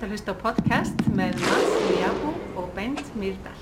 til 0.00 0.08
að 0.08 0.12
hlusta 0.14 0.32
á 0.32 0.36
podcast 0.40 1.00
með 1.12 1.34
Mats 1.42 1.72
Liabo 1.90 2.30
og 2.56 2.70
Bent 2.72 3.02
Myrdal. 3.20 3.58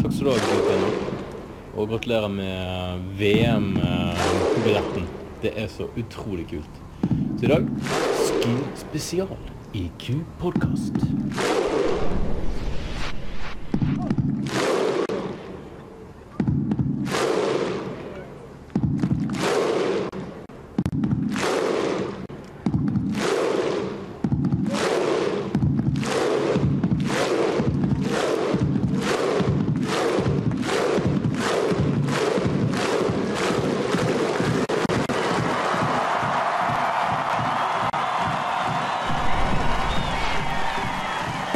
Takk 0.00 0.10
skal 0.16 0.26
du 0.26 0.30
ha. 0.34 0.88
Og 1.76 1.92
gratulerer 1.92 2.32
med 2.32 3.04
VM-billetten. 3.20 5.06
Det 5.44 5.52
er 5.54 5.70
så 5.70 5.86
utrolig 5.94 6.48
kult. 6.50 6.82
Så 7.38 7.46
i 7.46 7.52
dag 7.52 7.70
Ski 8.24 8.56
spesial 8.82 9.38
i 9.76 9.86
Q-podkast. 10.02 11.55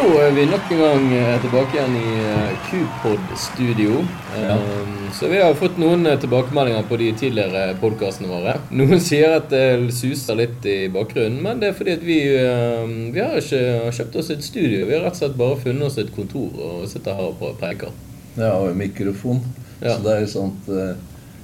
Så 0.00 0.08
er 0.16 0.30
vi 0.32 0.46
nok 0.48 0.70
en 0.72 0.78
gang 0.80 1.02
eh, 1.12 1.34
tilbake 1.42 1.76
igjen 1.76 1.96
i 1.98 2.12
eh, 2.24 2.52
Q-pod-studio. 2.70 3.98
Ja. 4.32 4.54
Så 5.12 5.28
vi 5.28 5.42
har 5.42 5.52
fått 5.60 5.76
noen 5.76 6.08
eh, 6.08 6.16
tilbakemeldinger 6.22 6.86
på 6.88 6.96
de 7.02 7.10
tidligere 7.20 7.74
podkastene 7.82 8.30
våre. 8.30 8.54
Noen 8.80 9.02
sier 9.04 9.36
at 9.36 9.50
det 9.52 9.92
suser 9.92 10.38
litt 10.40 10.64
i 10.64 10.78
bakgrunnen, 10.94 11.36
men 11.44 11.60
det 11.60 11.68
er 11.68 11.76
fordi 11.76 11.98
at 11.98 12.06
vi, 12.06 12.16
um, 12.40 12.94
vi 13.12 13.20
har 13.20 13.36
ikke 13.36 13.92
kjøpt 13.98 14.16
oss 14.22 14.32
et 14.32 14.46
studio. 14.46 14.86
Vi 14.88 14.96
har 14.96 15.04
rett 15.04 15.18
og 15.18 15.20
slett 15.20 15.36
bare 15.42 15.60
funnet 15.66 15.90
oss 15.90 16.00
et 16.00 16.14
kontor 16.16 16.64
og 16.70 16.88
sitter 16.88 17.20
her 17.20 17.34
og 17.34 17.60
preker. 17.60 17.92
Ja, 18.40 18.54
og 18.56 18.72
mikrofon. 18.80 19.44
Ja. 19.82 19.98
Så 19.98 20.06
det 20.06 20.14
er 20.14 20.24
jo 20.24 20.32
sånt 20.32 20.72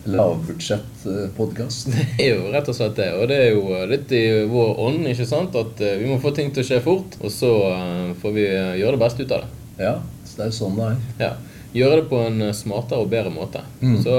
lavbudsjett-podkast. 0.07 1.89
Det 2.17 2.25
er 2.25 2.37
jo 2.37 2.53
rett 2.53 2.69
og 2.71 2.77
slett 2.77 2.97
det. 2.99 3.09
Og 3.19 3.27
det 3.31 3.39
er 3.43 3.51
jo 3.55 3.81
litt 3.91 4.13
i 4.15 4.23
vår 4.51 4.79
ånd, 4.87 5.07
ikke 5.11 5.27
sant? 5.29 5.57
At 5.59 5.81
eh, 5.83 5.99
vi 6.01 6.09
må 6.11 6.21
få 6.23 6.33
ting 6.37 6.53
til 6.55 6.65
å 6.65 6.69
skje 6.69 6.81
fort, 6.85 7.19
og 7.21 7.33
så 7.33 7.53
eh, 7.73 8.15
får 8.21 8.37
vi 8.37 8.47
eh, 8.47 8.79
gjøre 8.81 8.97
det 8.97 9.03
beste 9.03 9.27
ut 9.27 9.35
av 9.37 9.45
det. 9.45 9.67
Ja, 9.83 9.95
så 10.25 10.39
det 10.39 10.47
er 10.47 10.53
jo 10.53 10.57
sånn 10.61 10.79
det 10.79 10.89
er. 10.89 11.03
Ja. 11.25 11.33
Gjøre 11.77 11.99
det 12.01 12.07
på 12.09 12.21
en 12.25 12.47
smartere 12.57 13.05
og 13.05 13.11
bedre 13.13 13.33
måte. 13.35 13.61
Mm. 13.83 13.99
Så 14.01 14.15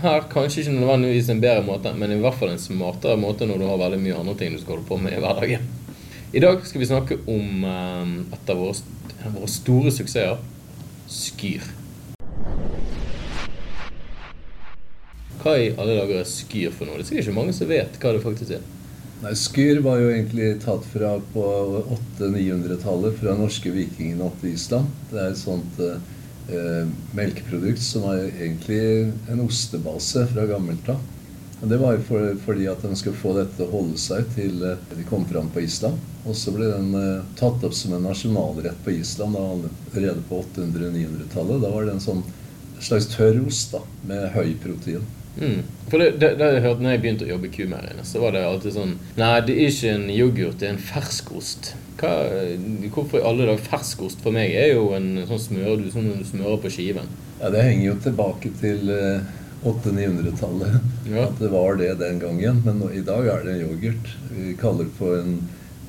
her 0.00 0.24
kanskje 0.32 0.62
ikke 0.62 0.78
nødvendigvis 0.78 1.28
en 1.34 1.42
bedre 1.42 1.66
måte, 1.66 1.92
men 1.98 2.14
i 2.14 2.20
hvert 2.22 2.38
fall 2.38 2.54
en 2.54 2.62
smartere 2.62 3.18
måte 3.20 3.48
når 3.48 3.60
du 3.60 3.66
har 3.68 3.82
veldig 3.82 4.00
mye 4.00 4.22
andre 4.22 4.36
ting 4.40 4.54
du 4.54 4.62
skal 4.62 4.78
holde 4.78 4.88
på 4.88 5.00
med 5.02 5.18
i 5.18 5.20
hverdagen. 5.20 5.68
I 6.32 6.40
dag 6.40 6.64
skal 6.64 6.80
vi 6.80 6.88
snakke 6.88 7.18
om 7.28 7.66
et 7.68 8.54
av 8.54 8.62
våre, 8.62 8.78
våre 9.34 9.50
store 9.52 9.92
suksesser 9.92 10.40
Skyr. 11.12 11.81
Hva 15.42 15.56
i 15.58 15.72
alle 15.74 15.96
dager 15.98 16.20
er 16.20 16.28
Skyr 16.28 16.70
for 16.70 16.86
noe? 16.86 17.00
Det 17.00 17.02
er 17.02 17.08
sikkert 17.08 17.26
ikke 17.26 17.38
mange 17.40 17.54
som 17.56 17.70
vet 17.70 17.96
hva 17.98 18.14
det 18.14 18.22
faktisk 18.22 18.54
er. 18.54 18.66
Nei, 19.22 19.32
Skyr 19.38 19.80
var 19.82 19.98
jo 19.98 20.10
egentlig 20.12 20.48
tatt 20.62 20.84
fra 20.90 21.16
på 21.34 21.46
800-900-tallet 21.96 23.16
fra 23.18 23.34
norske 23.38 23.72
vikingene 23.74 24.26
opp 24.26 24.36
til 24.42 24.54
Island. 24.54 24.92
Det 25.10 25.18
er 25.18 25.32
et 25.32 25.40
sånt 25.40 25.80
eh, 25.82 26.92
melkeprodukt 27.18 27.82
som 27.82 28.06
er 28.12 28.28
egentlig 28.30 28.82
en 29.30 29.42
ostebase 29.42 30.28
fra 30.30 30.46
gammelt 30.50 30.90
av. 30.94 31.00
Det 31.62 31.78
var 31.78 31.94
jo 31.94 32.04
for, 32.08 32.28
fordi 32.42 32.68
at 32.70 32.82
de 32.82 32.96
skulle 32.98 33.18
få 33.18 33.36
dette 33.36 33.54
til 33.54 33.68
å 33.68 33.74
holde 33.76 33.98
seg 34.02 34.26
til 34.34 34.62
eh, 34.66 34.84
de 34.94 35.06
kom 35.06 35.26
fram 35.30 35.50
på 35.54 35.62
Island. 35.62 35.98
Og 36.22 36.38
så 36.38 36.54
ble 36.54 36.70
den 36.70 36.94
eh, 36.98 37.24
tatt 37.38 37.66
opp 37.66 37.74
som 37.78 37.94
en 37.94 38.06
nasjonalrett 38.06 38.78
på 38.86 38.94
Island 38.94 39.38
da, 39.38 39.42
allerede 39.50 40.22
på 40.30 40.38
800-900-tallet. 40.44 41.62
Da 41.62 41.74
var 41.74 41.86
det 41.86 41.96
en 41.96 42.06
sånn 42.06 42.22
slags 42.82 43.10
tørr 43.10 43.42
ost 43.46 43.74
da, 43.74 43.82
med 44.06 44.30
høy 44.34 44.54
protein. 44.62 45.06
Mm. 45.36 45.62
For 45.88 46.02
det, 46.02 46.10
det, 46.20 46.32
det 46.40 46.48
jeg 46.56 46.64
hørte 46.66 46.84
når 46.84 46.94
jeg 46.94 47.02
begynte 47.02 47.26
å 47.26 47.30
jobbe 47.30 47.48
i 47.48 47.52
kumeieriene, 47.54 48.04
så 48.04 48.20
var 48.22 48.34
det 48.36 48.42
alltid 48.44 48.74
sånn 48.76 48.94
Nei, 49.16 49.30
det 49.46 49.54
er 49.56 49.70
ikke 49.70 49.94
en 49.96 50.08
yoghurt, 50.12 50.58
det 50.60 50.68
er 50.68 50.74
en 50.74 50.82
ferskost. 50.92 51.72
Hva, 52.00 52.12
hvorfor 52.92 53.20
i 53.20 53.26
alle 53.28 53.46
dager 53.48 53.62
ferskost 53.70 54.24
for 54.24 54.34
meg 54.34 54.52
er 54.58 54.74
jo 54.74 54.90
en 54.96 55.22
sånn 55.28 55.44
smør 55.46 55.78
du, 55.80 55.86
sånn 55.94 56.10
du 56.10 56.26
smører 56.28 56.60
på 56.62 56.72
skiven. 56.74 57.08
Ja, 57.40 57.52
Det 57.54 57.64
henger 57.64 57.86
jo 57.86 57.96
tilbake 58.08 58.52
til 58.60 58.92
eh, 58.92 59.32
800-900-tallet. 59.62 60.78
Ja. 61.10 61.26
At 61.28 61.38
det 61.38 61.50
var 61.52 61.76
det 61.78 61.92
den 62.00 62.18
gangen. 62.22 62.62
Men 62.66 62.80
nå, 62.82 62.90
i 62.94 63.04
dag 63.06 63.28
er 63.30 63.44
det 63.46 63.56
en 63.56 63.64
yoghurt. 63.68 64.10
Vi 64.34 64.56
kaller 64.58 64.88
det 64.88 64.96
for 64.98 65.20
en 65.20 65.36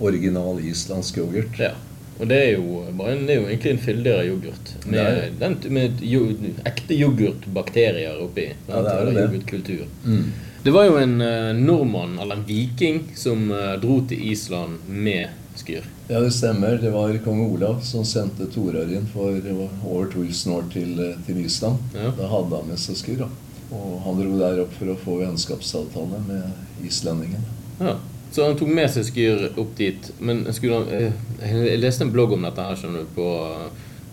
original 0.03 0.61
islandsk 0.61 1.17
yoghurt. 1.21 1.57
Ja. 1.61 1.73
Og 2.19 2.29
det 2.29 2.39
er 2.39 2.49
jo, 2.53 2.83
en, 2.87 3.23
det 3.27 3.35
er 3.35 3.39
jo 3.41 3.47
egentlig 3.49 3.71
en 3.73 3.83
fyldigere 3.83 4.25
yoghurt. 4.29 4.73
Med, 4.85 5.37
den, 5.39 5.57
med 5.73 6.03
jo, 6.05 6.27
ekte 6.69 6.97
yoghurtbakterier 6.97 8.21
oppi. 8.23 8.49
Ja, 8.67 8.81
det 8.85 8.93
er 8.93 9.09
det. 9.09 9.15
Yoghurtkultur. 9.23 9.85
Mm. 10.05 10.27
Det 10.63 10.71
var 10.71 10.85
jo 10.87 10.99
en 11.01 11.17
uh, 11.19 11.49
nordmann, 11.57 12.19
eller 12.19 12.39
en 12.39 12.45
viking, 12.47 13.01
som 13.19 13.49
uh, 13.51 13.73
dro 13.81 13.97
til 14.07 14.29
Island 14.31 14.85
med 14.87 15.33
Skyr. 15.59 15.83
Ja, 16.07 16.19
det 16.19 16.31
stemmer. 16.31 16.77
Det 16.81 16.89
var 16.89 17.17
kong 17.23 17.41
Olav 17.45 17.81
som 17.81 18.05
sendte 18.05 18.45
Torarin 18.51 19.05
for 19.13 19.35
over 19.85 20.05
1000 20.05 20.53
år 20.53 20.63
til, 20.73 20.99
eh, 20.99 21.19
til 21.25 21.37
Island. 21.45 21.77
Ja. 21.95 22.11
Da 22.17 22.27
hadde 22.27 22.57
han 22.57 22.67
med 22.67 22.79
seg 22.81 22.97
skyr. 22.99 23.23
Og 23.71 24.01
han 24.05 24.19
dro 24.19 24.39
der 24.39 24.63
opp 24.65 24.73
for 24.77 24.91
å 24.91 24.97
få 24.99 25.19
vennskapsavtale 25.21 26.19
med 26.27 26.85
islendingene. 26.85 27.45
Ja. 27.79 27.95
Så 28.33 28.45
han 28.47 28.55
tok 28.57 28.69
med 28.73 28.89
seg 28.89 29.05
Skyr 29.05 29.43
opp 29.61 29.75
dit. 29.77 30.07
Men 30.19 30.45
skulle 30.53 30.79
han, 30.79 30.87
eh, 30.89 31.65
jeg 31.69 31.81
leste 31.81 32.07
en 32.07 32.13
blogg 32.13 32.33
om 32.33 32.45
dette 32.47 32.65
her, 32.65 32.77
skjønner 32.79 33.03
du, 33.05 33.11
på, 33.13 33.27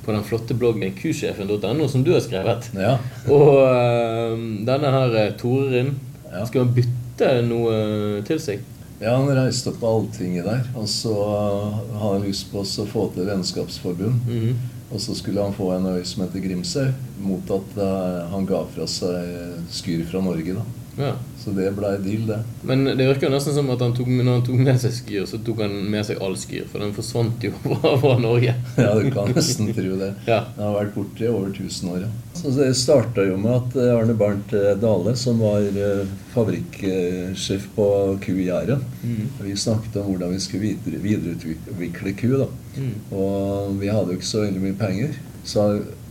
på 0.04 0.12
den 0.12 0.26
flotte 0.28 0.56
bloggen 0.60 0.92
kusjefen.no, 0.98 1.86
som 1.88 2.04
du 2.04 2.12
har 2.12 2.20
skrevet. 2.24 2.68
Ja, 2.76 2.98
Og 3.32 3.48
uh, 3.64 4.34
denne 4.68 4.92
her 4.96 5.16
Torin 5.40 5.40
Torerin, 5.40 5.94
Ja. 6.30 6.44
skal 6.46 6.66
han 6.66 6.74
bytte 6.76 7.30
noe 7.48 8.20
til 8.28 8.38
seg? 8.38 8.60
ja 9.00 9.14
han 9.16 9.30
reiste 9.32 9.72
opp 9.72 9.82
Alltinget 9.88 10.44
der. 10.44 10.60
Og 10.76 10.84
så 10.88 11.14
hadde 11.16 12.02
han 12.02 12.26
lyst 12.26 12.50
på 12.52 12.60
å 12.60 12.86
få 12.86 13.06
til 13.14 13.24
vennskapsforbund. 13.30 14.20
Mhm. 14.28 14.60
Og 14.90 15.00
så 15.00 15.14
skulle 15.14 15.40
han 15.40 15.54
få 15.54 15.70
en 15.76 15.86
øy 15.86 16.04
som 16.04 16.24
heter 16.24 16.42
Grimsøy, 16.44 16.90
mot 17.22 17.50
at 17.54 17.76
uh, 17.78 18.28
han 18.32 18.44
ga 18.44 18.64
fra 18.74 18.86
seg 18.90 19.64
skyr 19.72 20.04
fra 20.10 20.20
Norge. 20.20 20.58
da. 20.58 20.79
Ja. 20.98 21.12
Så 21.40 21.50
det 21.56 21.70
blei 21.76 21.92
deal, 22.02 22.26
det. 22.28 22.38
Men 22.66 22.84
det 22.84 23.06
virker 23.06 23.30
nesten 23.32 23.54
som 23.56 23.70
at 23.72 23.80
han 23.80 23.94
tok, 23.96 24.08
når 24.10 24.32
han 24.34 24.42
tok 24.44 24.58
med 24.60 24.80
seg 24.82 24.92
Skyr, 24.92 25.26
så 25.30 25.38
tok 25.46 25.62
han 25.64 25.76
med 25.92 26.04
seg 26.08 26.18
all 26.20 26.34
Skyr, 26.36 26.66
for 26.68 26.82
den 26.82 26.92
forsvant 26.96 27.46
jo 27.46 27.52
fra, 27.62 27.94
fra 28.02 28.16
Norge. 28.20 28.54
Ja, 28.76 28.90
du 28.98 29.06
kan 29.14 29.30
nesten 29.36 29.70
tro 29.76 29.96
det. 30.00 30.10
Ja. 30.30 30.42
Den 30.56 30.66
har 30.66 30.74
vært 30.76 30.94
borte 30.98 31.24
i 31.24 31.30
over 31.30 31.48
1000 31.54 31.92
år. 31.94 32.02
Ja. 32.04 32.10
Så 32.40 32.50
Det 32.56 32.68
starta 32.78 33.24
jo 33.26 33.36
med 33.40 33.52
at 33.52 33.74
eh, 33.80 33.92
Arne 33.96 34.14
Bernt 34.16 34.52
eh, 34.56 34.74
Dale, 34.80 35.14
som 35.18 35.40
var 35.42 35.64
eh, 35.64 36.04
fabrikksjef 36.34 37.66
på 37.74 37.86
ku 38.24 38.32
i 38.38 38.46
Jæren 38.48 38.84
Mm. 39.02 39.28
Vi 39.40 39.56
snakket 39.56 39.96
om 39.96 40.10
hvordan 40.12 40.32
vi 40.34 40.40
skulle 40.40 40.62
videre, 40.62 40.98
videreutvikle 41.00 42.12
ku. 42.20 42.28
da. 42.36 42.46
Mm. 42.76 42.92
Og 43.16 43.78
vi 43.80 43.88
hadde 43.88 44.12
jo 44.12 44.18
ikke 44.18 44.28
så 44.28 44.42
veldig 44.44 44.60
mye 44.60 44.76
penger. 44.76 45.14
Så 45.44 45.64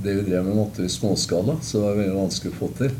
det 0.03 0.16
vi 0.18 0.23
drev 0.31 0.45
med, 0.47 0.56
måtte 0.57 0.81
vi 0.81 0.89
småskala, 0.89 1.59
så 1.62 1.78
det 1.78 1.84
var 1.85 2.00
veldig 2.00 2.16
vanskelig 2.18 2.53
å 2.56 2.57
få 2.57 2.69
til. 2.79 2.95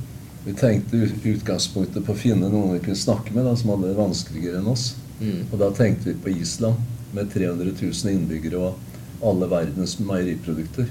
Vi 0.46 0.54
tenkte 0.54 0.98
i 0.98 1.10
utgangspunktet 1.34 2.06
på 2.06 2.14
å 2.14 2.18
finne 2.18 2.48
noen 2.50 2.74
vi 2.78 2.80
kunne 2.86 2.96
snakke 3.00 3.34
med 3.36 3.46
da, 3.46 3.56
som 3.60 3.74
hadde 3.74 3.90
det 3.92 3.98
vanskeligere 4.00 4.62
enn 4.62 4.70
oss. 4.72 4.94
Mm. 5.20 5.42
Og 5.52 5.58
da 5.60 5.68
tenkte 5.76 6.10
vi 6.14 6.16
på 6.24 6.32
Island, 6.42 6.80
med 7.14 7.32
300 7.34 7.72
000 7.82 8.14
innbyggere 8.14 8.60
og 8.70 9.26
alle 9.26 9.48
verdens 9.52 9.98
meieriprodukter. 10.00 10.86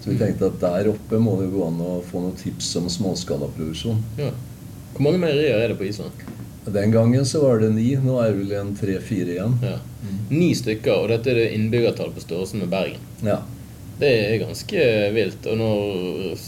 Så 0.00 0.10
vi 0.10 0.16
Mm. 0.16 0.18
tenkte 0.22 0.46
at 0.46 0.60
der 0.60 0.88
oppe 0.90 1.18
må 1.20 1.36
det 1.40 1.50
gå 1.52 1.66
an 1.66 1.78
å 1.80 2.02
få 2.02 2.20
noen 2.22 2.36
tips 2.36 2.74
om 2.76 2.88
småskalaproduksjon. 2.88 4.02
Ja. 4.18 4.30
Hvor 4.94 5.02
mange 5.04 5.18
meierier 5.20 5.60
er 5.62 5.68
det 5.68 5.78
på 5.78 5.84
Island? 5.88 6.10
Den 6.66 6.90
gangen 6.90 7.24
så 7.24 7.40
var 7.42 7.60
det 7.60 7.70
ni, 7.74 7.94
nå 7.96 8.18
er 8.20 8.32
det 8.32 8.38
vel 8.40 8.52
en 8.60 8.74
tre-fire 8.76 9.34
igjen. 9.36 9.58
Ja. 9.62 9.78
Ni 10.30 10.54
stykker, 10.54 11.04
og 11.04 11.08
dette 11.08 11.30
er 11.30 11.34
det 11.34 11.52
innbyggertall 11.54 12.10
på 12.12 12.20
størrelse 12.24 12.56
med 12.56 12.68
Bergen. 12.68 13.00
Ja. 13.22 13.38
Det 14.00 14.08
er 14.08 14.38
ganske 14.46 15.12
vilt. 15.14 15.46
Og 15.46 15.56
når 15.58 16.38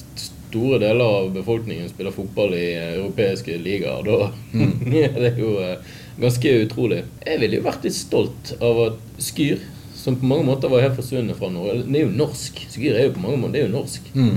store 0.50 0.78
deler 0.82 1.04
av 1.06 1.32
befolkningen 1.34 1.88
spiller 1.88 2.12
fotball 2.14 2.54
i 2.58 2.66
europeiske 2.76 3.56
ligaer, 3.64 4.04
da 4.06 4.30
er 5.06 5.18
det 5.22 5.34
jo 5.40 5.56
eh, 5.62 5.76
ganske 6.20 6.54
utrolig. 6.66 7.04
Jeg 7.24 7.40
ville 7.40 7.60
jo 7.60 7.66
vært 7.66 7.86
litt 7.86 7.96
stolt 7.96 8.54
av 8.60 8.80
at 8.90 9.20
Skyr, 9.22 9.62
som 9.96 10.16
på 10.20 10.26
mange 10.28 10.46
måter 10.48 10.68
var 10.72 10.80
helt 10.84 10.96
forsvunnet 10.96 11.36
fra 11.36 11.50
Norge 11.52 11.82
Det 11.84 11.98
er 12.00 12.06
jo 12.06 12.14
norsk. 12.16 12.60
Skyr 12.72 12.94
er 12.96 13.06
jo 13.08 13.14
på 13.18 13.22
mange 13.24 13.40
måter 13.42 13.56
det 13.58 13.62
er 13.62 13.68
jo 13.68 13.74
norsk. 13.78 14.06
Mm. 14.16 14.36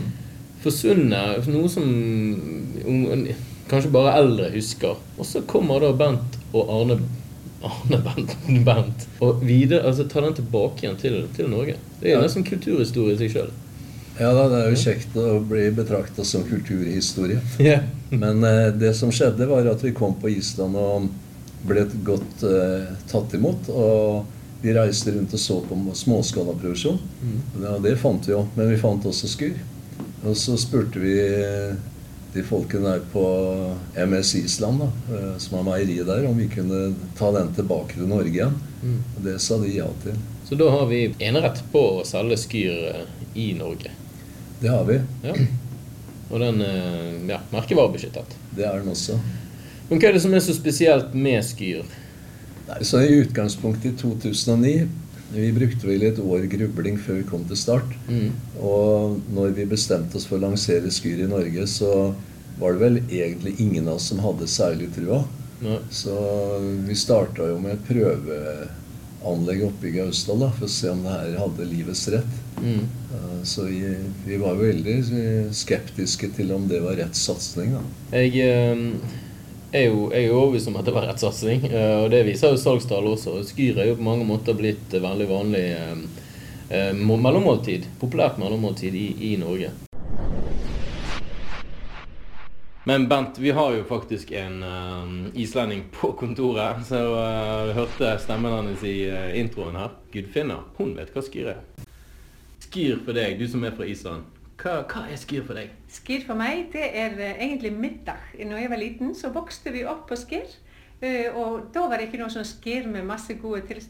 Forsvunnet, 0.64 1.48
noe 1.52 1.70
som 1.72 1.88
um, 2.88 3.28
kanskje 3.72 3.92
bare 3.94 4.14
eldre 4.22 4.50
husker. 4.54 5.00
Og 5.18 5.28
så 5.28 5.42
kommer 5.48 5.84
da 5.84 5.92
Bent 6.00 6.38
og 6.54 6.70
Arne 6.72 7.00
Arne 7.64 8.00
Bent, 8.04 8.34
Bent 8.68 9.06
og 9.24 9.44
videre, 9.48 9.86
altså 9.88 10.04
ta 10.12 10.20
den 10.26 10.36
tilbake 10.42 10.84
igjen 10.84 10.98
til, 11.00 11.20
til 11.36 11.48
Norge. 11.52 11.78
Det 12.02 12.10
er 12.10 12.18
jo 12.18 12.20
Ja. 12.20 12.24
nesten 12.28 12.44
kulturhistorie 12.48 13.16
i 13.16 13.22
seg 13.22 13.32
sjøl. 13.38 13.54
Ja 14.20 14.30
da, 14.34 14.46
det 14.52 14.62
er 14.62 14.72
jo 14.72 14.80
kjekt 14.84 15.18
å 15.18 15.28
bli 15.48 15.68
betrakta 15.76 16.26
som 16.28 16.46
kulturhistorie. 16.48 17.42
Yeah. 17.64 17.86
Men 18.14 18.44
eh, 18.46 18.70
det 18.78 18.94
som 18.94 19.12
skjedde, 19.12 19.48
var 19.50 19.66
at 19.66 19.82
vi 19.82 19.94
kom 19.98 20.14
på 20.22 20.30
Island 20.30 20.78
og 20.78 21.08
ble 21.66 21.88
godt 22.06 22.44
eh, 22.46 22.92
tatt 23.10 23.34
imot. 23.34 23.72
Og 23.74 24.62
vi 24.64 24.76
reiste 24.76 25.12
rundt 25.16 25.34
og 25.34 25.42
så 25.42 25.58
på 25.66 25.78
småskalaproduksjon. 25.98 27.00
Ja, 27.64 27.74
det 27.84 27.98
fant 28.00 28.30
vi 28.30 28.36
jo, 28.36 28.46
men 28.56 28.70
vi 28.70 28.78
fant 28.80 29.08
også 29.10 29.32
skyr. 29.32 29.58
Og 30.24 30.38
så 30.40 30.56
spurte 30.62 31.02
vi 31.02 31.18
de 32.34 32.44
folkene 32.44 32.94
der 32.94 33.02
på 33.12 33.24
MS 33.96 34.36
Island, 34.36 34.80
da, 34.80 35.16
eh, 35.16 35.38
som 35.38 35.58
har 35.58 35.68
meieriet 35.68 36.08
der, 36.08 36.28
om 36.28 36.38
vi 36.38 36.48
kunne 36.50 36.94
ta 37.18 37.32
den 37.32 37.54
tilbake 37.54 37.98
til 37.98 38.10
Norge 38.10 38.34
igjen. 38.34 38.56
Og 39.18 39.26
det 39.26 39.40
sa 39.42 39.58
de 39.62 39.74
ja 39.74 39.90
til. 40.04 40.18
Så 40.48 40.58
da 40.60 40.70
har 40.70 40.88
vi 40.90 41.06
enerett 41.20 41.62
på 41.72 41.84
å 42.00 42.06
selge 42.08 42.40
Skyr 42.42 42.88
eh, 42.90 43.04
i 43.40 43.52
Norge. 43.58 43.94
Det 44.64 44.72
har 44.72 44.86
vi. 44.88 44.96
Ja. 45.28 45.34
Og 46.32 46.40
den 46.40 46.62
eh, 46.64 47.16
ja, 47.28 47.42
merkevarebeskyttet. 47.52 48.36
Det 48.56 48.64
er 48.64 48.80
den 48.80 48.94
også. 48.94 49.18
Men 49.90 50.00
hva 50.00 50.08
er 50.08 50.16
det 50.16 50.22
som 50.24 50.32
er 50.34 50.44
så 50.46 50.56
spesielt 50.56 51.12
med 51.12 51.44
Skyr? 51.44 51.84
Nei, 52.70 52.78
så 52.88 53.02
I 53.04 53.18
utgangspunktet 53.26 53.90
i 53.90 53.98
2009 54.00 54.86
Vi 55.34 55.50
brukte 55.52 55.90
vel 55.90 56.06
et 56.08 56.22
år 56.24 56.46
grubling 56.48 56.96
før 56.96 57.20
vi 57.20 57.26
kom 57.28 57.44
til 57.50 57.60
start. 57.60 57.92
Mm. 58.08 58.30
Og 58.64 59.20
når 59.36 59.52
vi 59.58 59.66
bestemte 59.68 60.16
oss 60.16 60.30
for 60.30 60.40
å 60.40 60.46
lansere 60.46 60.94
Skyr 60.94 61.26
i 61.26 61.28
Norge, 61.28 61.68
så 61.68 62.14
var 62.62 62.78
det 62.78 62.84
vel 62.86 63.02
egentlig 63.04 63.58
ingen 63.60 63.90
av 63.90 63.98
oss 63.98 64.08
som 64.14 64.22
hadde 64.24 64.48
særlig 64.48 64.94
trua. 64.96 65.26
Nei. 65.64 65.82
Så 65.92 66.16
vi 66.88 66.96
starta 66.96 67.50
jo 67.52 67.60
med 67.60 67.76
et 67.76 67.88
prøveanlegg 69.24 69.64
oppe 69.64 69.88
i 69.88 69.94
Gausdal 69.96 70.40
da, 70.44 70.50
for 70.52 70.68
å 70.68 70.72
se 70.72 70.90
om 70.92 71.04
det 71.04 71.12
her 71.12 71.38
hadde 71.40 71.68
livets 71.70 72.08
rett. 72.12 72.40
Mm. 72.62 72.84
Eh, 73.14 73.44
Så 73.44 73.66
vi, 73.68 73.96
vi 74.26 74.38
var 74.38 74.56
veldig 74.56 74.98
skeptiske 75.52 76.30
til 76.36 76.52
om 76.52 76.68
det 76.68 76.82
var 76.84 76.96
rett 76.96 77.16
satsing. 77.16 77.76
Jeg 78.12 78.34
eh, 78.40 79.86
jo, 79.88 80.10
jeg 80.12 80.26
er 80.26 80.28
jo 80.28 80.40
overbevist 80.40 80.70
om 80.70 80.78
at 80.78 80.86
det 80.86 80.94
var 80.94 81.08
rett 81.08 81.20
satsing, 81.20 81.66
eh, 81.70 82.04
og 82.04 82.12
det 82.12 82.26
viser 82.28 82.54
jo 82.54 82.58
salgstall 82.62 83.08
også. 83.08 83.40
Skyr 83.48 83.80
er 83.80 83.90
jo 83.92 83.98
på 83.98 84.06
mange 84.06 84.28
måter 84.28 84.54
blitt 84.54 84.92
veldig 84.94 85.30
vanlig 85.30 85.66
mellommåltid, 86.74 87.86
populært 88.02 88.40
mellommåltid 88.42 88.96
i, 88.98 89.08
i 89.34 89.36
Norge. 89.38 89.70
Men 92.86 93.08
Bent, 93.08 93.38
vi 93.40 93.52
har 93.52 93.72
jo 93.74 93.84
faktisk 93.84 94.32
en 94.32 94.64
eh, 94.64 95.40
islending 95.40 95.86
på 95.92 96.10
kontoret, 96.20 96.82
så 96.84 97.00
uh, 97.16 97.70
hørte 97.78 98.10
stemmen 98.20 98.52
hans 98.52 98.84
i 98.84 99.06
uh, 99.08 99.30
introen 99.40 99.78
her. 99.80 99.94
Gudfinna, 100.12 100.58
hun 100.76 100.92
vet 100.98 101.14
hva 101.16 101.24
Skyr 101.24 101.54
er. 101.54 101.62
Skyr 102.66 103.00
for 103.06 103.16
deg, 103.16 103.38
du 103.40 103.48
som 103.48 103.64
er 103.64 103.72
fra 103.78 103.88
Island. 103.88 104.28
Hva, 104.60 104.82
hva 104.84 105.06
er 105.08 105.22
Skyr 105.22 105.46
for 105.48 105.56
deg? 105.62 105.72
Skyr 105.96 106.28
for 106.28 106.42
meg, 106.42 106.66
det 106.76 106.90
er 106.92 107.16
uh, 107.16 107.24
egentlig 107.32 107.72
middag. 107.72 108.20
Når 108.36 108.66
jeg 108.66 108.74
var 108.76 108.84
liten, 108.84 109.16
så 109.16 109.32
vokste 109.32 109.72
vi 109.72 109.88
opp 109.88 110.10
på 110.12 110.20
skyr. 110.20 110.60
Og 111.36 111.66
da 111.76 111.82
var 111.92 112.00
det 112.00 112.06
ikke 112.08 112.20
noe 112.22 112.32
sånn 112.32 112.46
skyr 112.48 112.86
med 112.88 113.04
masse 113.04 113.34
gode 113.36 113.66
tils 113.68 113.90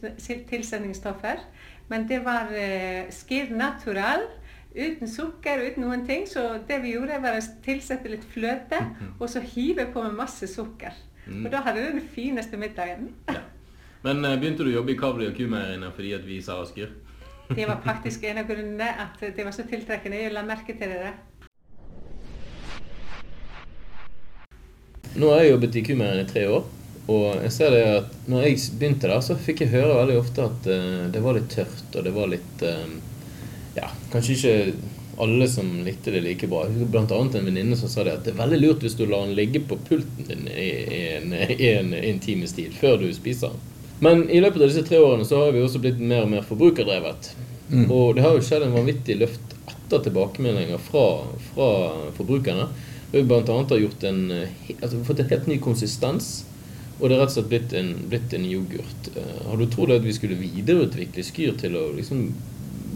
tilsendingsstoffer. 0.50 1.42
Men 1.90 2.06
det 2.10 2.22
var 2.26 2.50
uh, 2.54 3.10
skyr 3.14 3.50
natural, 3.58 4.22
uten 4.74 5.08
sukker, 5.10 5.62
uten 5.64 5.86
noen 5.86 6.04
ting. 6.06 6.26
Så 6.28 6.44
det 6.68 6.82
vi 6.84 6.94
gjorde, 6.94 7.22
var 7.22 7.38
å 7.38 7.42
tilsette 7.64 8.10
litt 8.12 8.26
fløte, 8.34 8.80
og 9.18 9.28
så 9.30 9.42
hive 9.54 9.88
på 9.94 10.04
med 10.04 10.18
masse 10.18 10.50
sukker. 10.50 10.94
Og 11.26 11.50
da 11.52 11.62
hadde 11.64 11.80
du 11.80 11.92
den 11.96 12.08
fineste 12.14 12.58
middagen. 12.60 13.12
Ja. 13.30 13.40
Men 14.04 14.24
eh, 14.24 14.36
begynte 14.36 14.64
du 14.66 14.68
å 14.68 14.80
jobbe 14.80 14.92
i 14.92 14.98
Kavli 15.00 15.30
og 15.30 15.38
Kumeieriene 15.38 15.88
fordi 15.96 16.10
at 16.12 16.26
vi 16.28 16.42
sa 16.44 16.58
Asker? 16.60 16.90
Det 17.48 17.64
var 17.64 17.80
faktisk 17.88 18.26
en 18.28 18.42
av 18.42 18.50
grunnene 18.50 18.90
at 19.06 19.22
det 19.22 19.46
var 19.46 19.54
så 19.56 19.64
tiltrekkende. 19.68 20.20
Jeg 20.20 20.34
la 20.34 20.44
merke 20.44 20.76
til 20.76 20.92
det. 20.92 21.14
Nå 25.14 25.30
har 25.30 25.44
jeg 25.44 25.54
jobbet 25.54 25.78
i 25.78 25.84
Kumeieriene 25.86 26.26
i 26.26 26.28
tre 26.28 26.44
år, 26.50 26.64
og 27.14 27.26
jeg 27.44 27.52
ser 27.54 27.70
det 27.70 27.82
at 27.86 28.14
når 28.28 28.48
jeg 28.48 28.62
begynte 28.80 29.08
der, 29.08 29.20
så 29.22 29.36
fikk 29.38 29.62
jeg 29.62 29.72
høre 29.76 29.96
veldig 30.00 30.16
ofte 30.18 30.48
at 30.50 30.70
eh, 30.74 31.02
det 31.14 31.22
var 31.24 31.38
litt 31.38 31.52
tørt, 31.54 31.84
og 31.94 32.04
det 32.04 32.12
var 32.16 32.32
litt 32.32 32.64
eh, 32.66 32.96
Ja, 33.74 33.88
kanskje 34.12 34.36
ikke 34.36 34.56
alle 35.18 35.46
som 35.50 35.68
likte 35.86 36.10
det 36.14 36.24
like 36.24 36.46
bra. 36.50 36.64
Blant 36.90 37.12
annet 37.14 37.34
en 37.38 37.46
venninne 37.46 37.76
som 37.78 37.90
sa 37.90 38.04
det 38.06 38.16
at 38.18 38.26
det 38.26 38.34
er 38.34 38.40
veldig 38.40 38.60
lurt 38.60 38.82
hvis 38.86 38.96
du 38.98 39.04
lar 39.06 39.26
den 39.26 39.36
ligge 39.38 39.62
på 39.62 39.78
pulten 39.88 40.26
din 40.28 40.48
i, 40.50 40.70
en, 41.14 41.34
i, 41.34 41.70
en, 41.70 41.94
i 41.94 42.10
en 42.10 42.22
times 42.22 42.54
tid 42.56 42.74
før 42.78 42.98
du 43.02 43.08
spiser 43.14 43.54
den. 43.54 43.70
Men 44.04 44.24
i 44.30 44.40
løpet 44.42 44.60
av 44.60 44.70
disse 44.70 44.86
tre 44.86 44.98
årene 44.98 45.26
så 45.26 45.44
har 45.44 45.52
vi 45.54 45.62
også 45.62 45.80
blitt 45.82 46.00
mer 46.02 46.24
og 46.24 46.32
mer 46.32 46.46
forbrukerdrevet. 46.46 47.30
Og 47.88 48.16
det 48.16 48.24
har 48.24 48.34
jo 48.34 48.42
skjedd 48.44 48.66
en 48.66 48.74
vanvittig 48.74 49.16
løft 49.20 49.54
etter 49.70 50.02
tilbakemeldinger 50.04 50.80
fra, 50.82 51.04
fra 51.52 51.68
forbrukerne. 52.16 52.66
Vi 53.14 53.22
blant 53.22 53.48
annet 53.48 53.70
har 53.70 53.80
gjort 53.80 54.04
en, 54.10 54.20
altså, 54.80 55.04
fått 55.06 55.22
en 55.22 55.30
helt 55.30 55.46
ny 55.48 55.60
konsistens. 55.62 56.32
Og 56.98 57.08
det 57.08 57.16
er 57.16 57.22
rett 57.24 57.32
og 57.32 57.36
slett 57.38 57.50
blitt 57.50 57.72
en, 57.78 57.92
blitt 58.10 58.34
en 58.36 58.44
yoghurt. 58.46 59.08
Eh, 59.14 59.38
har 59.48 59.58
du 59.58 59.64
trodd 59.70 59.94
at 59.94 60.04
vi 60.04 60.14
skulle 60.14 60.38
videreutvikle 60.38 61.24
Skyr 61.26 61.56
til 61.58 61.78
å 61.78 61.88
liksom 61.96 62.28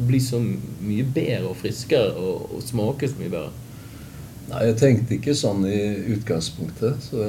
bli 0.06 0.20
så 0.22 0.38
mye 0.42 1.04
bedre 1.14 1.48
og 1.50 1.56
friskere 1.58 2.12
og, 2.14 2.48
og 2.54 2.62
smake 2.62 3.08
så 3.10 3.18
mye 3.18 3.32
bedre? 3.32 3.50
Nei, 4.48 4.62
jeg 4.70 4.76
tenkte 4.80 5.16
ikke 5.18 5.34
sånn 5.36 5.64
i 5.68 5.80
utgangspunktet. 6.14 7.02
Så 7.10 7.24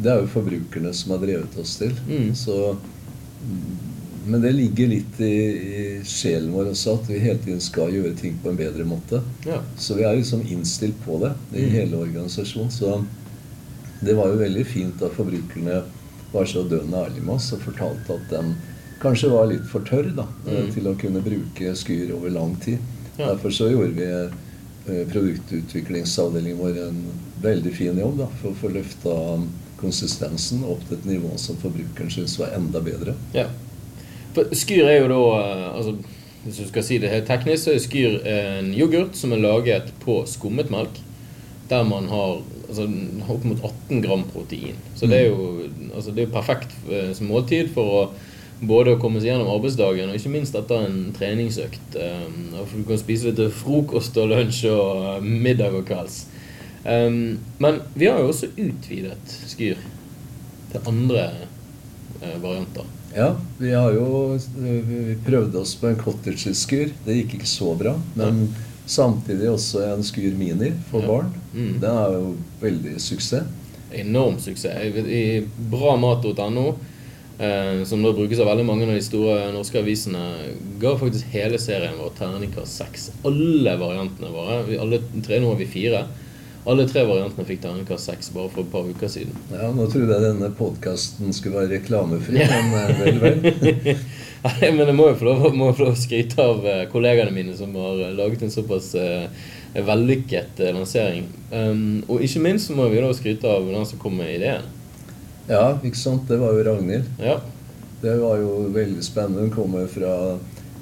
det 0.00 0.12
er 0.12 0.20
jo 0.22 0.28
forbrukerne 0.32 0.92
som 0.94 1.14
har 1.16 1.22
drevet 1.24 1.56
oss 1.58 1.72
til. 1.80 1.90
Mm. 2.06 2.30
Så, 2.38 2.76
men 4.26 4.42
det 4.44 4.52
ligger 4.54 4.90
litt 4.92 5.18
i, 5.24 5.32
i 5.32 5.84
sjelen 6.06 6.52
vår 6.54 6.70
også, 6.74 6.94
at 7.00 7.08
vi 7.10 7.18
hele 7.24 7.40
tiden 7.42 7.60
skal 7.64 7.90
gjøre 7.94 8.14
ting 8.20 8.36
på 8.42 8.52
en 8.52 8.58
bedre 8.60 8.84
måte. 8.86 9.22
Ja. 9.48 9.58
Så 9.80 9.96
vi 9.98 10.04
er 10.06 10.18
liksom 10.20 10.44
innstilt 10.46 10.98
på 11.06 11.18
det 11.24 11.32
i 11.56 11.64
Mm. 11.66 11.70
hele 11.74 11.96
organisasjonen. 12.04 12.70
Så 12.70 13.00
det 14.04 14.14
var 14.16 14.28
jo 14.30 14.38
veldig 14.40 14.64
fint 14.66 15.02
at 15.02 15.16
forbrukerne 15.16 15.82
var 16.32 16.46
så 16.46 16.62
dønn 16.68 16.94
ærlige 16.94 17.24
med 17.26 17.34
oss 17.34 17.50
og 17.56 17.64
fortalte 17.64 18.14
at 18.14 18.28
den 18.30 18.54
kanskje 19.00 19.30
var 19.32 19.46
litt 19.50 19.64
for 19.68 19.80
tørr 19.86 20.10
da, 20.16 20.26
eh, 20.46 20.60
Mm. 20.64 20.72
til 20.74 20.84
å 20.90 20.94
kunne 20.98 21.22
bruke 21.24 21.74
Skyr 21.76 22.12
over 22.14 22.30
lang 22.30 22.56
tid. 22.60 22.78
Ja. 23.18 23.26
Derfor 23.34 23.50
så 23.50 23.70
gjorde 23.70 23.94
vi 23.96 24.04
eh, 24.90 25.04
produktutviklingsavdelingen 25.12 26.58
vår 26.58 26.78
en 26.88 27.00
veldig 27.42 27.72
fin 27.76 27.98
jobb 27.98 28.18
da, 28.18 28.26
for 28.40 28.50
å 28.52 28.58
få 28.60 28.70
løfta 28.74 29.16
konsistensen 29.80 30.64
opp 30.68 30.82
til 30.88 30.98
et 30.98 31.06
nivå 31.08 31.32
som 31.40 31.56
forbrukeren 31.60 32.10
syntes 32.12 32.38
var 32.40 32.52
enda 32.56 32.80
bedre. 32.84 33.14
Ja. 33.34 33.46
For 34.34 34.44
Skyr 34.54 34.86
er 34.86 34.98
jo 35.00 35.08
da 35.12 35.20
eh, 35.40 35.68
altså, 35.76 35.96
Hvis 36.40 36.56
du 36.56 36.64
skal 36.70 36.82
si 36.86 36.96
det 36.96 37.10
helt 37.12 37.26
teknisk, 37.28 37.66
så 37.66 37.74
er 37.74 37.82
Skyr 37.84 38.14
en 38.24 38.70
yoghurt 38.72 39.14
som 39.14 39.32
er 39.36 39.42
laget 39.42 39.90
på 40.00 40.22
skummet 40.26 40.70
melk. 40.72 40.96
Der 41.68 41.82
man 41.84 42.06
har 42.08 42.38
altså, 42.66 42.86
opp 43.28 43.44
mot 43.44 43.60
18 43.60 44.00
gram 44.06 44.22
protein. 44.32 44.78
Så 44.96 45.06
det 45.06 45.18
er 45.18 45.26
jo, 45.28 45.66
altså, 45.94 46.14
det 46.16 46.24
er 46.24 46.32
perfekt 46.32 46.72
som 47.18 47.28
måltid 47.28 47.68
for 47.74 47.84
å 47.92 48.00
både 48.60 48.94
å 48.94 49.00
komme 49.00 49.20
seg 49.20 49.30
gjennom 49.32 49.50
arbeidsdagen 49.54 50.10
og 50.10 50.18
ikke 50.18 50.32
minst 50.32 50.56
etter 50.58 50.86
en 50.86 50.98
treningsøkt. 51.16 51.96
Um, 51.96 52.52
for 52.58 52.76
du 52.76 52.84
kan 52.88 53.00
spise 53.00 53.30
litt 53.30 53.54
frokost 53.56 54.18
og 54.20 54.30
lunsj 54.34 54.66
og 54.72 55.04
eh, 55.16 55.28
middag 55.46 55.76
og 55.78 55.86
kvelds. 55.88 56.22
Um, 56.84 57.38
men 57.60 57.82
vi 57.94 58.08
har 58.08 58.20
jo 58.22 58.30
også 58.32 58.52
utvidet 58.56 59.36
Skyr 59.50 59.80
til 60.72 60.88
andre 60.88 61.26
uh, 62.22 62.36
varianter. 62.42 62.88
Ja, 63.16 63.32
vi 63.58 63.72
har 63.74 63.90
jo 63.92 64.36
vi 64.54 65.16
prøvde 65.26 65.58
oss 65.64 65.74
på 65.80 65.88
en 65.90 65.98
cottage-skyr. 65.98 66.92
Det 67.04 67.16
gikk 67.16 67.40
ikke 67.40 67.48
så 67.50 67.72
bra. 67.78 67.96
Men 68.14 68.44
samtidig 68.90 69.50
også 69.50 69.82
en 69.88 70.04
skyr 70.06 70.36
mini 70.38 70.72
for 70.90 71.02
Ja. 71.02 71.06
barn. 71.08 71.32
Mm. 71.54 71.80
Den 71.80 71.90
er 71.90 72.12
jo 72.14 72.36
veldig 72.60 73.00
suksess. 73.00 73.44
enorm 73.92 74.38
suksess. 74.38 74.96
I 74.96 75.42
bramat.no, 75.70 76.68
eh, 76.68 76.74
som 77.88 78.02
da 78.04 78.10
brukes 78.12 78.40
av 78.42 78.50
veldig 78.50 78.64
mange 78.68 78.84
av 78.84 78.90
de 78.92 79.00
store 79.00 79.46
norske 79.54 79.80
avisene, 79.80 80.20
ga 80.82 80.90
faktisk 81.00 81.30
hele 81.32 81.56
serien 81.62 81.96
vår 81.96 82.10
terningkast 82.18 82.82
seks. 82.82 83.06
Alle 83.24 83.72
variantene 83.80 84.28
våre. 84.34 84.58
Vi, 84.66 84.76
alle 84.76 84.98
tre, 85.24 85.38
nå 85.40 85.54
har 85.54 85.56
vi 85.56 85.68
fire. 85.70 86.02
Alle 86.68 86.84
tre 86.88 87.06
variantene 87.08 87.46
fikk 87.48 87.62
terningkast 87.62 88.10
seks 88.10 88.28
bare 88.34 88.50
for 88.52 88.66
et 88.66 88.72
par 88.72 88.84
uker 88.84 89.08
siden. 89.08 89.36
Ja, 89.54 89.70
Nå 89.72 89.86
trodde 89.88 90.12
jeg 90.12 90.26
denne 90.26 90.50
podkasten 90.58 91.32
skulle 91.32 91.62
være 91.62 91.78
reklamefri, 91.78 92.42
men 92.44 92.74
eh, 92.76 92.90
vel, 93.00 93.22
vel. 93.22 94.02
Nei, 94.44 94.68
men 94.72 94.84
jeg 94.86 94.96
må 94.96 95.08
jo 95.08 95.16
få 95.20 95.28
lov, 95.30 95.46
må 95.56 95.70
få 95.72 95.86
lov 95.86 95.96
å 95.96 96.00
skryte 96.00 96.44
av 96.44 96.60
eh, 96.68 96.84
kollegaene 96.92 97.32
mine 97.32 97.56
som 97.56 97.72
har 97.80 98.04
eh, 98.04 98.12
laget 98.16 98.44
en 98.44 98.52
såpass 98.52 98.92
eh, 99.00 99.48
vellykket 99.88 100.60
eh, 100.60 100.74
lansering. 100.76 101.30
Um, 101.48 102.02
og 102.10 102.26
ikke 102.26 102.44
minst 102.44 102.68
så 102.68 102.76
må 102.76 102.90
vi 102.92 103.00
da 103.00 103.10
skryte 103.16 103.48
av 103.48 103.64
den 103.68 103.88
som 103.88 104.00
kom 104.02 104.20
med 104.20 104.34
ideen. 104.36 104.68
Ja, 105.50 105.64
ikke 105.84 105.98
sant. 105.98 106.28
Det 106.30 106.38
var 106.40 106.54
jo 106.56 106.64
Ragnhild. 106.70 107.08
Ja, 107.18 107.40
Det 108.00 108.14
var 108.22 108.38
jo 108.40 108.68
veldig 108.72 109.02
spennende. 109.04 109.42
Hun 109.44 109.50
kommer 109.52 109.86
fra 109.90 110.38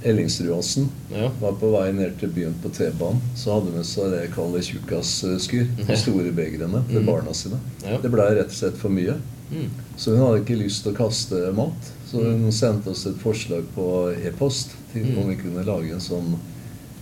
Ellingsrudåsen. 0.07 0.89
ja. 1.11 1.31
Var 1.41 1.53
på 1.59 1.71
vei 1.73 1.89
ned 1.93 2.19
til 2.21 2.31
byen 2.31 2.55
på 2.63 2.71
T-banen. 2.71 3.19
Så 3.35 3.57
hadde 3.57 3.73
hun 3.73 3.81
med 3.81 3.87
seg 3.89 4.13
det 4.13 4.21
jeg 4.23 4.35
kaller 4.37 4.63
tjukkasskyr. 4.69 5.67
De 5.89 5.97
store 5.99 6.31
begrene 6.37 6.85
til 6.91 7.03
barna 7.07 7.35
sine. 7.35 7.59
Ja. 7.83 7.99
Det 8.03 8.11
blei 8.13 8.29
rett 8.39 8.53
og 8.53 8.59
slett 8.61 8.79
for 8.79 8.95
mye. 8.95 9.17
Mm. 9.51 9.67
Så 9.97 10.13
hun 10.15 10.23
hadde 10.27 10.45
ikke 10.45 10.61
lyst 10.61 10.85
til 10.85 10.93
å 10.93 10.99
kaste 11.01 11.41
mat. 11.57 11.91
Så 12.11 12.23
hun 12.23 12.53
sendte 12.55 12.93
oss 12.95 13.07
et 13.11 13.19
forslag 13.21 13.67
på 13.75 13.89
e-post 14.29 14.77
til 14.93 15.11
om 15.19 15.29
vi 15.33 15.41
kunne 15.41 15.65
lage 15.67 15.91
en 15.97 16.01
sånn 16.05 16.37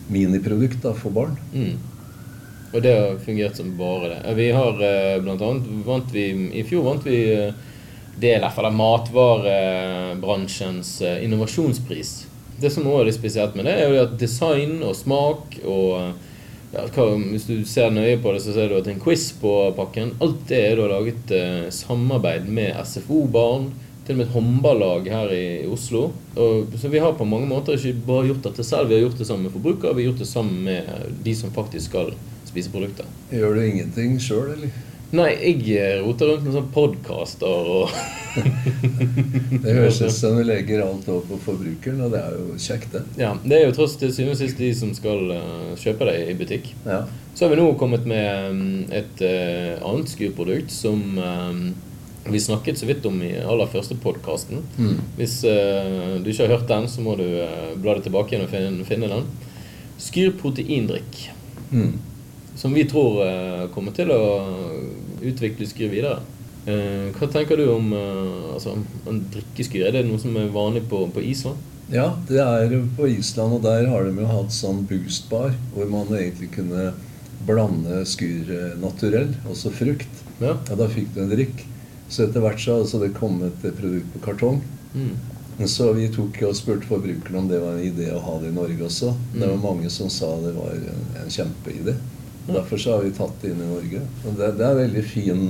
miniprodukt 0.08 0.80
da, 0.82 0.94
for 0.94 1.11
barn. 1.14 1.37
Mm. 1.52 1.76
Og 2.76 2.83
det 2.85 2.92
har 2.92 3.16
fungert 3.25 3.56
som 3.56 3.71
bare 3.78 4.11
det. 4.12 4.35
Vi 4.37 4.50
har 4.52 4.83
eh, 4.85 5.23
blant 5.25 5.40
annet 5.40 5.64
vant 5.87 6.11
vi 6.12 6.50
I 6.61 6.62
fjor 6.68 6.83
vant 6.85 7.06
vi 7.06 7.33
eh, 7.33 7.54
del 8.21 8.45
av 8.45 8.73
matvarebransjens 8.73 11.02
eh, 11.02 11.25
innovasjonspris. 11.25 12.26
Det 12.61 12.71
som 12.73 12.87
også 12.87 13.00
er 13.00 13.04
litt 13.09 13.16
spesielt 13.16 13.54
med 13.56 13.64
det, 13.68 13.75
er 13.80 13.88
jo 13.92 14.04
at 14.04 14.21
design 14.21 14.83
og 14.85 14.97
smak 14.97 15.59
og 15.64 16.12
ja, 16.76 16.83
Hvis 17.30 17.47
du 17.49 17.64
ser 17.64 17.90
nøye 17.95 18.18
på 18.21 18.33
det, 18.35 18.40
så 18.45 18.52
ser 18.52 18.68
du 18.68 18.76
at 18.76 18.88
en 18.90 19.00
quiz 19.00 19.33
på 19.40 19.73
pakken. 19.78 20.11
Alt 20.21 20.49
det 20.50 20.61
er 20.66 20.76
da 20.76 20.87
laget 20.90 21.30
eh, 21.33 21.71
samarbeid 21.73 22.45
med 22.52 22.76
SFO-barn. 22.85 23.71
Til 24.04 24.14
og 24.14 24.18
med 24.18 24.26
et 24.26 24.35
håndballag 24.37 25.02
her 25.11 25.28
i, 25.33 25.64
i 25.64 25.68
Oslo. 25.73 26.12
Og, 26.37 26.66
så 26.76 26.88
vi 26.92 27.00
har 27.00 27.12
på 27.16 27.25
mange 27.26 27.49
måter 27.49 27.73
ikke 27.78 28.06
bare 28.06 28.26
gjort 28.28 28.45
dette 28.50 28.64
selv, 28.66 28.88
vi 28.90 28.95
har 28.99 29.04
gjort 29.06 29.21
det 29.23 29.28
sammen 29.30 29.45
med 29.49 29.54
forbrukere. 29.56 29.95
Vi 29.97 30.02
har 30.04 30.11
gjort 30.11 30.23
det 30.23 30.30
sammen 30.30 30.56
med 30.68 30.83
de 31.25 31.35
som 31.38 31.50
faktisk 31.54 31.87
skal 31.90 32.09
spise 32.48 32.72
produkter. 32.72 33.08
Gjør 33.34 33.56
du 33.56 33.64
ingenting 33.66 34.20
sjøl, 34.22 34.52
eller? 34.56 34.76
Nei, 35.14 35.28
jeg 35.38 35.60
eh, 35.78 36.00
roter 36.02 36.32
rundt 36.32 36.46
med 36.48 36.54
sånne 36.56 36.72
podkaster 36.74 37.68
og 37.70 37.92
Det 39.62 39.74
høres 39.76 40.00
ut 40.02 40.12
som 40.12 40.34
du 40.36 40.42
legger 40.44 40.82
alt 40.82 41.06
over 41.08 41.22
på 41.30 41.38
forbrukeren, 41.44 42.00
og 42.04 42.10
det 42.12 42.20
er 42.20 42.34
jo 42.34 42.56
kjekt, 42.60 42.90
det. 42.92 43.04
Ja, 43.20 43.30
Det 43.38 43.54
er 43.54 43.68
jo 43.68 43.76
tross 43.76 43.94
til 44.00 44.10
syvende 44.12 44.34
og 44.34 44.40
sist 44.40 44.58
de 44.60 44.70
som 44.76 44.90
skal 44.96 45.30
uh, 45.30 45.70
kjøpe 45.78 46.08
deg 46.10 46.32
i 46.32 46.36
butikk. 46.36 46.72
Ja. 46.84 47.04
Så 47.36 47.46
har 47.46 47.54
vi 47.54 47.60
nå 47.60 47.68
kommet 47.80 48.04
med 48.08 48.50
um, 48.50 48.64
et 48.90 49.22
uh, 49.22 49.78
annet 49.86 50.10
skurprodukt 50.10 50.74
som 50.74 51.00
um, 51.16 51.62
vi 52.26 52.42
snakket 52.42 52.82
så 52.82 52.90
vidt 52.90 53.06
om 53.06 53.16
i 53.22 53.30
aller 53.38 53.70
første 53.70 53.96
podkasten. 54.02 54.66
Mm. 54.76 54.98
Hvis 55.20 55.38
uh, 55.46 56.18
du 56.18 56.32
ikke 56.32 56.48
har 56.48 56.58
hørt 56.58 56.68
den, 56.72 56.90
så 56.90 57.06
må 57.06 57.14
du 57.16 57.24
bla 57.78 57.94
det 57.94 58.08
tilbake 58.08 58.34
igjen 58.34 58.44
og 58.48 58.52
finne, 58.52 58.90
finne 58.90 59.12
den. 59.14 59.30
Skyr 60.02 60.34
proteindrikk. 60.42 61.22
Mm. 61.70 61.94
Som 62.56 62.72
vi 62.72 62.86
tror 62.88 63.20
kommer 63.75 63.92
til 63.92 64.10
å 64.14 64.22
utvikle 65.20 65.68
Skyr 65.68 65.92
videre. 65.92 66.20
Eh, 66.66 67.12
hva 67.14 67.28
tenker 67.30 67.60
du 67.60 67.68
om 67.70 67.92
eh, 67.94 68.54
altså, 68.56 68.75
en 69.06 69.20
drikkeskyr? 69.30 69.86
Er 69.86 69.94
det 69.94 70.06
noe 70.08 70.18
som 70.18 70.34
er 70.38 70.50
vanlig 70.54 70.82
på, 70.90 71.04
på, 71.14 71.22
Island? 71.22 71.60
Ja, 71.92 72.08
det 72.26 72.40
er 72.42 72.75
på 72.96 73.06
Island, 73.06 73.58
og 73.58 73.62
der 73.62 73.86
har 73.92 74.02
de 74.02 74.16
jo 74.18 74.26
hatt 74.26 74.54
sånn 74.54 74.82
boostbar, 74.90 75.54
hvor 75.76 75.86
man 75.92 76.10
egentlig 76.10 76.50
kunne 76.56 76.90
blande 77.46 78.00
skyr 78.10 78.50
naturell, 78.82 79.30
altså 79.46 79.70
frukt. 79.70 80.25
Ja. 80.40 80.56
ja. 80.56 80.78
Da 80.82 80.90
fikk 80.90 81.14
du 81.14 81.22
en 81.22 81.30
drikk. 81.30 81.62
Så 82.10 82.26
etter 82.26 82.42
hvert 82.42 82.58
så 82.62 82.75
har 82.75 82.82
altså 82.82 82.98
det 83.02 83.14
kommet 83.14 83.62
et 83.66 83.78
produkt 83.78 84.10
på 84.14 84.25
kartong. 84.26 84.58
Mm. 84.96 85.14
Så 85.70 85.92
vi 85.96 86.10
tok 86.12 86.42
og 86.48 86.58
spurte 86.58 86.88
forbrukerne 86.90 87.38
om 87.38 87.46
det 87.48 87.62
var 87.62 87.78
en 87.78 87.86
idé 87.86 88.10
å 88.12 88.20
ha 88.26 88.34
det 88.42 88.50
i 88.50 88.58
Norge 88.58 88.90
også. 88.90 89.14
Mm. 89.14 89.38
Det 89.38 89.52
var 89.52 89.62
mange 89.62 89.94
som 89.94 90.10
sa 90.10 90.34
det 90.42 90.52
var 90.58 90.75
en, 90.75 91.06
en 91.22 91.32
kjempeidé. 91.32 91.94
Derfor 92.46 92.78
så 92.78 92.96
har 92.96 93.06
vi 93.06 93.14
tatt 93.16 93.40
det 93.42 93.52
inn 93.52 93.62
i 93.62 93.70
Norge. 93.70 94.02
Og 94.26 94.36
det, 94.38 94.52
det 94.58 94.66
er 94.66 94.78
veldig 94.82 95.04
fin 95.06 95.48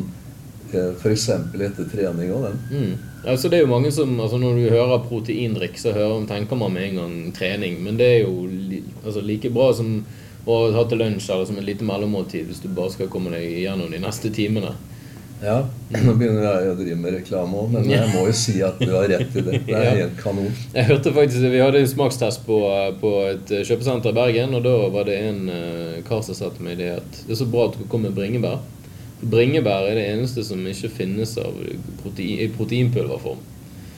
F.eks. 0.72 1.28
etter 1.28 1.88
trening 1.90 2.32
òg, 2.34 2.46
den. 2.48 2.62
Mm. 2.70 2.94
Altså, 3.26 3.48
det 3.48 3.58
er 3.58 3.64
jo 3.64 3.70
mange 3.70 3.90
som, 3.94 4.12
altså 4.20 4.38
Når 4.38 4.58
du 4.58 4.68
hører 4.70 5.04
proteindrikk, 5.08 5.78
så 5.78 5.92
hører, 5.94 6.26
tenker 6.26 6.58
man 6.58 6.74
med 6.74 6.88
en 6.88 7.00
gang 7.00 7.16
trening. 7.36 7.80
Men 7.84 7.98
det 8.00 8.08
er 8.12 8.18
jo 8.24 8.46
li, 8.50 8.82
altså, 9.04 9.22
like 9.22 9.50
bra 9.54 9.72
som 9.76 10.00
å 10.46 10.58
ha 10.74 10.84
til 10.86 11.00
lunsj 11.02 11.30
eller 11.32 11.46
som 11.48 11.56
et 11.58 11.66
lite 11.66 11.86
mellommåltid 11.86 12.46
hvis 12.46 12.60
du 12.62 12.68
bare 12.70 12.92
skal 12.94 13.08
komme 13.10 13.32
deg 13.34 13.64
gjennom 13.64 13.90
de 13.90 13.98
neste 14.02 14.30
timene. 14.34 14.76
Ja, 15.42 15.56
nå 15.92 16.14
begynner 16.16 16.46
jeg 16.46 16.70
å 16.70 16.76
drive 16.78 16.96
med 16.96 17.12
reklame 17.18 17.58
òg, 17.60 17.72
men 17.74 17.88
jeg 17.90 18.08
må 18.14 18.22
jo 18.24 18.36
si 18.36 18.54
at 18.64 18.78
du 18.80 18.88
har 18.94 19.04
rett 19.10 19.34
i 19.36 19.42
det. 19.44 19.58
Det 19.66 19.74
er 19.76 19.98
helt 20.00 20.14
kanon. 20.22 20.48
Jeg 20.72 20.88
hørte 20.88 21.12
faktisk, 21.12 21.44
Vi 21.52 21.60
hadde 21.60 21.82
en 21.82 21.90
smakstest 21.90 22.46
på, 22.46 22.60
på 23.02 23.12
et 23.28 23.52
kjøpesenter 23.68 24.14
i 24.14 24.16
Bergen, 24.16 24.56
og 24.56 24.64
da 24.64 24.76
var 24.94 25.10
det 25.10 25.18
en 25.28 25.42
uh, 25.50 25.98
kar 26.08 26.24
som 26.24 26.38
sa 26.38 26.48
til 26.54 26.64
meg 26.64 26.80
det 26.80 26.94
at 26.96 27.20
det 27.26 27.36
er 27.36 27.42
så 27.42 27.48
bra 27.52 27.68
at 27.68 27.76
du 27.76 27.84
kommer 27.84 28.08
med 28.08 28.16
bringebær. 28.16 28.64
Bringebær 29.20 29.90
er 29.90 30.00
det 30.00 30.08
eneste 30.14 30.44
som 30.44 30.64
ikke 30.68 30.92
finnes 31.02 31.36
av 31.40 31.52
protein, 32.00 32.40
i 32.40 32.48
proteinpulverform. 32.56 33.44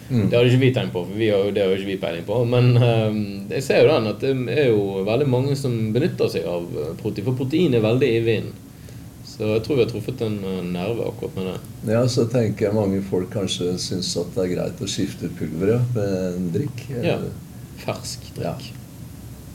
Mm. 0.08 0.28
Det 0.30 0.38
hadde 0.38 0.48
ikke 0.48 0.62
vi 0.62 0.74
tenkt 0.74 0.94
på, 0.94 1.04
for 1.04 1.22
har, 1.22 1.50
det 1.54 1.62
har 1.62 1.74
ikke 1.76 1.92
vi 1.92 2.00
peiling 2.02 2.24
på. 2.26 2.44
Men 2.50 2.72
um, 2.80 3.18
jeg 3.52 3.62
ser 3.62 3.84
jo 3.84 3.92
den 3.92 4.10
at 4.10 4.24
det 4.24 4.58
er 4.58 4.72
jo 4.72 5.04
veldig 5.06 5.28
mange 5.30 5.58
som 5.58 5.92
benytter 5.94 6.32
seg 6.34 6.48
av 6.50 6.66
protein. 6.98 7.28
For 7.28 7.38
protein 7.38 7.78
er 7.78 7.84
veldig 7.84 8.16
i 8.16 8.24
vinden. 8.26 8.64
Så 9.38 9.46
jeg 9.52 9.62
tror 9.62 9.76
vi 9.78 9.82
har 9.84 9.90
truffet 9.92 10.22
en 10.26 10.38
uh, 10.42 10.64
nerve 10.66 11.04
akkurat 11.06 11.36
med 11.38 11.44
det. 11.46 11.92
Ja, 11.92 12.00
så 12.10 12.24
tenker 12.26 12.66
jeg 12.66 12.74
mange 12.74 12.98
folk 13.06 13.30
kanskje 13.30 13.76
syns 13.78 14.10
at 14.18 14.32
det 14.34 14.48
er 14.48 14.50
greit 14.56 14.82
å 14.82 14.88
skifte 14.90 15.30
pulveret 15.38 15.94
med 15.94 16.16
en 16.32 16.48
drikk. 16.56 16.82
Ja. 17.04 17.20
Fersk 17.84 18.26
drikk. 18.34 18.66
Ja. 18.66 18.74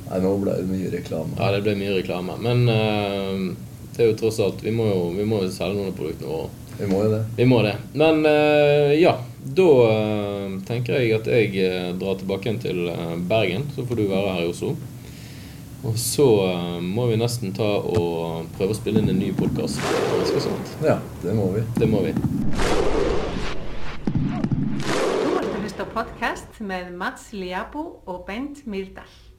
Nei, 0.07 0.21
nå 0.23 0.31
ble 0.39 0.55
det 0.61 0.69
mye 0.69 0.93
reklame. 0.93 1.35
Ja, 1.35 1.51
det 1.51 1.65
ble 1.65 1.75
mye 1.81 1.97
reklame. 1.97 2.37
Men 2.45 2.63
uh, 2.71 3.83
det 3.93 4.05
er 4.05 4.09
jo 4.13 4.17
tross 4.23 4.39
alt 4.43 4.63
Vi 4.63 4.71
må 4.73 4.87
jo, 4.87 5.03
vi 5.17 5.27
må 5.27 5.43
jo 5.43 5.51
selge 5.51 5.75
noen 5.75 5.91
av 5.91 5.99
produktene 5.99 6.31
våre. 6.31 6.47
Vi 6.79 6.87
må 6.89 7.03
jo 7.03 7.11
det. 7.11 7.21
Vi 7.35 7.49
må 7.51 7.59
det. 7.67 7.75
Men 7.91 8.23
uh, 8.23 8.95
ja, 8.95 9.17
da 9.59 9.69
uh, 9.83 10.57
tenker 10.63 10.95
jeg 11.01 11.11
at 11.19 11.27
jeg 11.27 11.99
drar 11.99 12.23
tilbake 12.23 12.47
igjen 12.47 12.63
til 12.63 12.85
Bergen. 13.27 13.67
Så 13.75 13.83
får 13.83 13.99
du 13.99 14.07
være 14.07 14.37
her 14.39 14.47
i 14.47 14.51
Oslo. 14.55 14.77
Og 15.83 15.97
så 15.99 16.25
må 16.79 17.09
vi 17.09 17.17
nesten 17.19 17.51
ta 17.55 17.65
og 17.83 18.47
prøve 18.55 18.71
å 18.71 18.77
spille 18.77 19.01
inn 19.03 19.11
en 19.11 19.19
ny 19.19 19.33
podkast. 19.35 19.83
Ja, 20.85 20.95
det 21.25 21.35
må 21.35 21.49
vi. 21.57 21.65
Det 21.75 21.89
må 21.91 21.99
vi. 22.05 22.13
Du 24.13 25.27
har 25.35 25.59
lyst 25.59 25.75
til 25.81 25.91
podkast 25.91 26.63
med 26.63 26.95
Mats 26.95 27.33
Liabo 27.35 27.99
og 28.07 28.23
Bent 28.29 28.63
Myrdal. 28.63 29.32